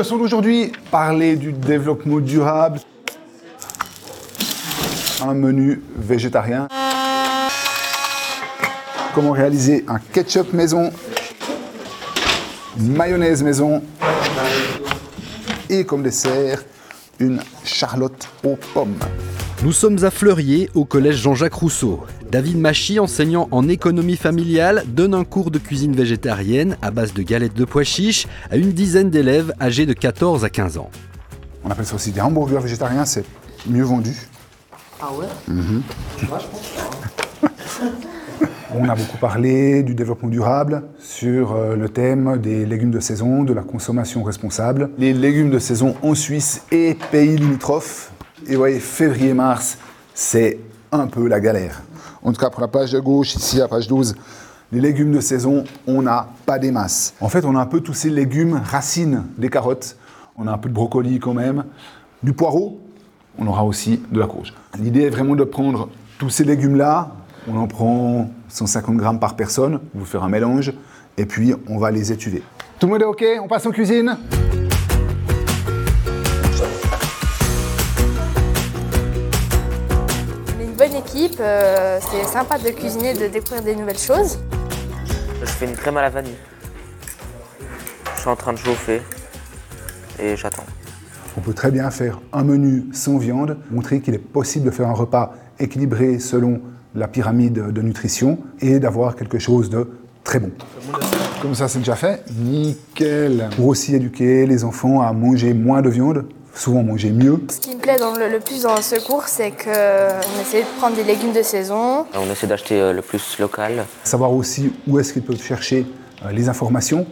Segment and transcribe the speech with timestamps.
[0.00, 2.80] Leçon d'aujourd'hui, parler du développement durable.
[5.20, 6.68] Un menu végétarien.
[9.14, 10.90] Comment réaliser un ketchup maison,
[12.78, 13.82] mayonnaise maison
[15.68, 16.62] et comme dessert,
[17.18, 18.96] une charlotte aux pommes.
[19.62, 22.00] Nous sommes à Fleurier, au collège Jean-Jacques Rousseau.
[22.32, 27.20] David Machy, enseignant en économie familiale, donne un cours de cuisine végétarienne à base de
[27.20, 30.88] galettes de pois chiches à une dizaine d'élèves âgés de 14 à 15 ans.
[31.62, 33.26] On appelle ça aussi des hamburgers végétariens, c'est
[33.66, 34.16] mieux vendu.
[34.98, 35.26] Ah ouais?
[38.74, 43.42] On a beaucoup parlé du développement durable sur euh, le thème des légumes de saison,
[43.42, 44.88] de la consommation responsable.
[44.96, 48.12] Les légumes de saison en Suisse et pays limitrophes.
[48.46, 49.78] Et vous voyez, février-mars,
[50.14, 50.58] c'est
[50.92, 51.82] un peu la galère.
[52.22, 54.14] En tout cas, pour la page de gauche, ici, la page 12,
[54.72, 57.14] les légumes de saison, on n'a pas des masses.
[57.20, 59.96] En fait, on a un peu tous ces légumes racines des carottes.
[60.36, 61.64] On a un peu de brocoli quand même.
[62.22, 62.80] Du poireau,
[63.38, 64.54] on aura aussi de la courge.
[64.78, 67.14] L'idée est vraiment de prendre tous ces légumes-là.
[67.48, 69.80] On en prend 150 grammes par personne.
[69.94, 70.72] Vous faire un mélange.
[71.16, 72.42] Et puis, on va les étuver.
[72.78, 73.24] Tout le monde est OK?
[73.42, 74.16] On passe en cuisine?
[81.20, 84.38] Équipe, euh, c'est sympa de cuisiner, de découvrir des nouvelles choses.
[85.40, 86.36] Je fais une crème à la vanille.
[88.14, 89.02] Je suis en train de chauffer
[90.18, 90.64] et j'attends.
[91.36, 94.88] On peut très bien faire un menu sans viande, montrer qu'il est possible de faire
[94.88, 96.60] un repas équilibré selon
[96.94, 99.88] la pyramide de nutrition et d'avoir quelque chose de
[100.24, 100.50] très bon.
[101.40, 102.24] Comme ça, c'est déjà fait.
[102.34, 103.48] Nickel.
[103.56, 107.40] Pour aussi éduquer les enfants à manger moins de viande, souvent manger mieux.
[107.48, 110.78] Ce qui me plaît dans le, le plus dans ce cours, c'est qu'on essaie de
[110.78, 112.06] prendre des légumes de saison.
[112.14, 113.84] On essaie d'acheter euh, le plus local.
[114.04, 115.86] Savoir aussi où est-ce qu'ils peuvent chercher
[116.24, 117.06] euh, les informations.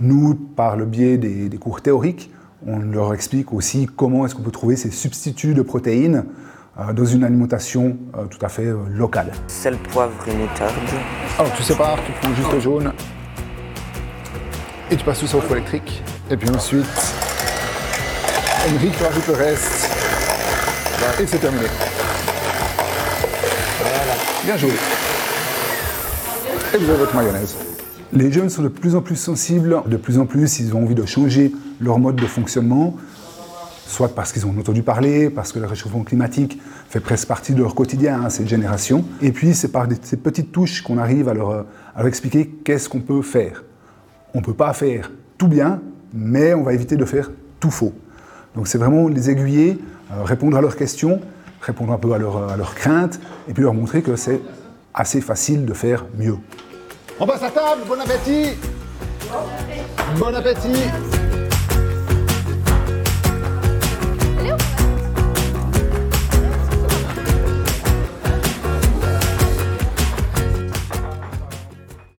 [0.00, 2.30] Nous, par le biais des, des cours théoriques,
[2.66, 6.24] on leur explique aussi comment est-ce qu'on peut trouver ces substituts de protéines
[6.78, 7.96] euh, dans une alimentation
[8.30, 9.32] tout à fait locale.
[9.46, 10.74] Sel, poivre et moutarde.
[11.38, 12.92] Alors tu sépares, tu prends juste le jaune
[14.90, 16.02] et tu passes tout ça au four électrique.
[16.30, 16.86] Et puis ensuite,
[18.68, 19.88] Henrik rajoute le reste
[21.20, 21.66] et c'est terminé.
[24.44, 24.72] Bien joué.
[26.74, 27.54] Et vous avez votre mayonnaise.
[28.12, 30.96] Les jeunes sont de plus en plus sensibles, de plus en plus ils ont envie
[30.96, 32.96] de changer leur mode de fonctionnement,
[33.86, 37.62] soit parce qu'ils ont entendu parler, parce que le réchauffement climatique fait presque partie de
[37.62, 39.04] leur quotidien, hein, cette génération.
[39.22, 42.88] Et puis c'est par ces petites touches qu'on arrive à leur, à leur expliquer qu'est-ce
[42.88, 43.62] qu'on peut faire.
[44.34, 45.80] On ne peut pas faire tout bien,
[46.12, 47.92] mais on va éviter de faire tout faux.
[48.56, 49.78] Donc c'est vraiment les aiguiller,
[50.12, 51.20] euh, répondre à leurs questions,
[51.60, 54.40] répondre un peu à, leur- à leurs craintes, et puis leur montrer que c'est
[54.94, 56.36] assez facile de faire mieux.
[57.20, 58.56] On passe à table, bon appétit
[60.18, 60.84] Bon appétit